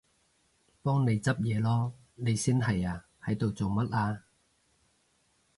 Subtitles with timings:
[0.81, 1.91] 幫你執嘢囉！
[2.15, 4.23] 你先係啊，喺度做乜啊？